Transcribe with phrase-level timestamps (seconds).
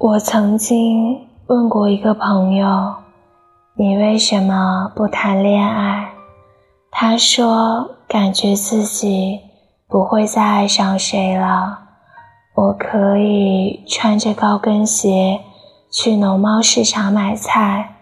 [0.00, 2.94] 我曾经问过一个朋友
[3.76, 6.08] ：“你为什么不谈恋爱？”
[6.90, 9.40] 他说：“感觉自己
[9.86, 11.80] 不会再爱上谁了。
[12.54, 15.38] 我可以穿着高跟鞋
[15.90, 17.96] 去农贸市场买菜，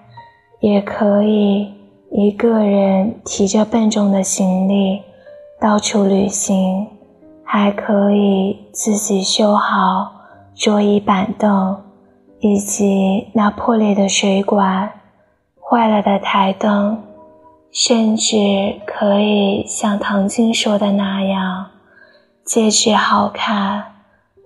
[0.61, 1.75] 也可以
[2.12, 5.03] 一个人提着笨重的行李
[5.61, 6.86] 到处旅行，
[7.43, 10.12] 还可以自己修好
[10.54, 11.76] 桌椅板凳。”
[12.40, 14.92] 以及那破裂的水管、
[15.60, 17.02] 坏了的台灯，
[17.72, 18.36] 甚至
[18.86, 21.66] 可以像唐晶说的那样，
[22.44, 23.84] 戒指好看，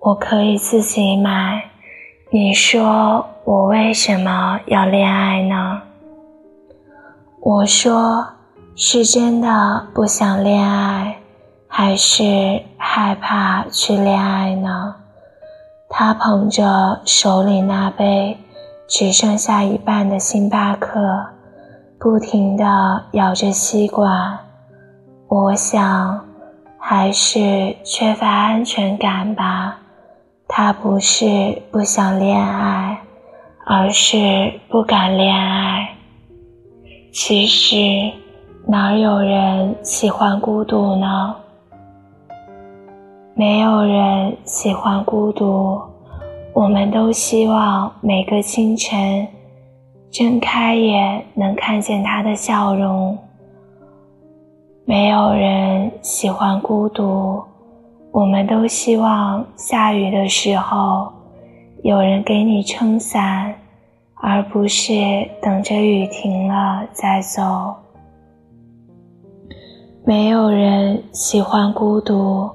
[0.01, 1.65] 我可以自己买。
[2.31, 5.81] 你说我为什么要恋爱呢？
[7.39, 8.27] 我说
[8.75, 11.17] 是真的不想恋爱，
[11.67, 14.95] 还是害怕去恋爱呢？
[15.95, 18.35] 他捧着手里那杯
[18.87, 21.23] 只剩下一半的星巴克，
[21.99, 24.39] 不停地咬着吸管。
[25.27, 26.25] 我想，
[26.79, 29.77] 还是缺乏安全感吧。
[30.47, 32.99] 他不是不想恋爱，
[33.67, 35.87] 而是不敢恋爱。
[37.13, 37.77] 其实，
[38.67, 41.35] 哪有人喜欢孤独呢？
[43.35, 45.81] 没有人喜欢孤独，
[46.53, 49.27] 我们都希望每个清晨
[50.11, 53.17] 睁开眼能看见他的笑容。
[54.85, 57.41] 没有人喜欢孤独，
[58.11, 61.11] 我们都希望下雨的时候
[61.81, 63.51] 有人给你撑伞，
[64.21, 64.93] 而不是
[65.41, 67.73] 等着雨停了再走。
[70.05, 72.47] 没有人喜欢孤独。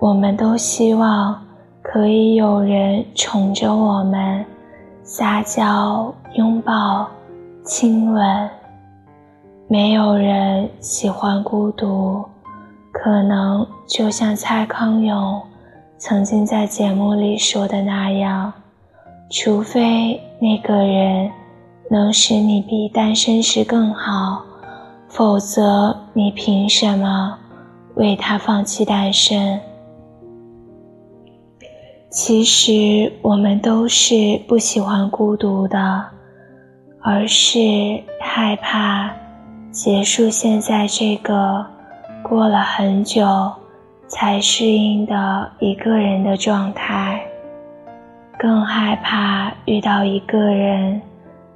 [0.00, 1.36] 我们都希望
[1.82, 4.44] 可以有人宠着我们，
[5.02, 7.08] 撒娇、拥抱、
[7.64, 8.50] 亲吻。
[9.66, 12.24] 没有人喜欢孤独，
[12.92, 15.42] 可能就像蔡康永
[15.98, 18.52] 曾经在节目里说的那样：
[19.28, 21.28] 除非那个人
[21.90, 24.42] 能使你比单身时更好，
[25.08, 27.36] 否则你凭什么
[27.96, 29.58] 为他放弃单身？
[32.10, 36.04] 其实我们都是不喜欢孤独的，
[37.02, 37.58] 而是
[38.18, 39.10] 害怕
[39.70, 41.64] 结束现在这个
[42.22, 43.52] 过了很久
[44.06, 47.20] 才适应的一个人的状态，
[48.38, 50.98] 更害怕遇到一个人，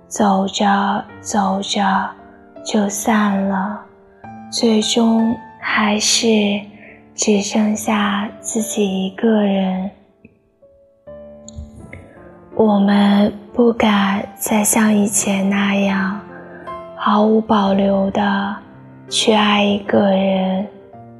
[0.06, 2.10] 走着走着
[2.62, 3.80] 就散了，
[4.50, 6.28] 最终还是
[7.14, 9.91] 只剩下自己一个人。
[12.64, 16.20] 我们不敢再像以前那样
[16.96, 18.54] 毫无保留的
[19.08, 20.64] 去爱一个人，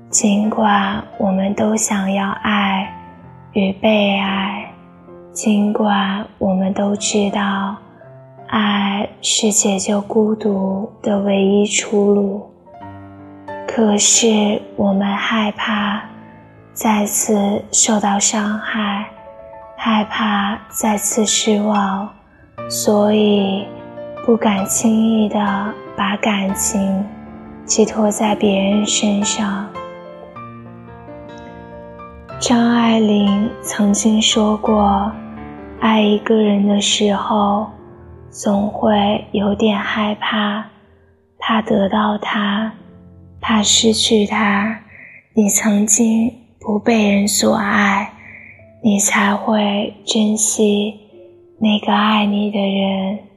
[0.09, 2.89] 尽管我们都想要爱
[3.55, 4.73] 与被爱，
[5.33, 7.75] 尽管我们都知道
[8.47, 12.49] 爱是解救孤独的唯一出路，
[13.67, 16.05] 可是我们害怕
[16.73, 19.07] 再次受到伤害。
[19.85, 22.09] 害怕再次失望，
[22.71, 23.67] 所以
[24.25, 27.05] 不敢轻易的把感情
[27.65, 29.69] 寄托在别人身上。
[32.39, 35.11] 张爱玲曾经说过
[35.83, 37.69] ：“爱一个人的时候，
[38.31, 40.65] 总会有点害怕，
[41.41, 42.73] 怕得到他，
[43.41, 44.79] 怕失去他。
[45.35, 48.11] 你曾经不被人所爱。”
[48.85, 50.99] 你才会珍惜
[51.61, 53.32] 那个爱你的人。